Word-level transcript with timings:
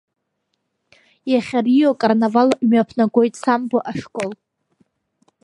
Иахьа, 1.31 1.59
Рио 1.65 1.91
акарнавал 1.95 2.49
мҩаԥнагоит 2.67 3.33
самбо 3.41 3.79
Ашкол. 3.89 4.31